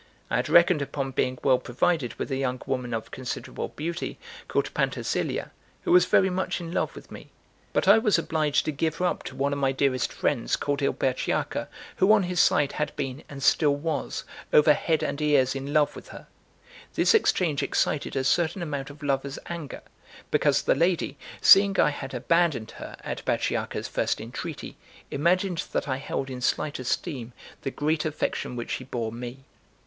[0.31, 4.73] I had reckoned upon being well provided with a young woman of considerable beauty, called
[4.73, 5.51] Pantasilea,
[5.83, 7.29] who was very much in love with me;
[7.71, 10.81] but I was obliged to give her up to one of my dearest friends, called
[10.81, 11.67] Il Bachiacca,
[11.97, 15.95] who on his side had been, and still was, over head and ears in love
[15.95, 16.25] with her.
[16.95, 19.83] This exchange excited a certain amount of lover's anger,
[20.31, 24.77] because the lady, seeing I had abandoned her at Bachiacca's first entreaty,
[25.11, 29.43] imagined that I held in slight esteem the great affection which she bore me.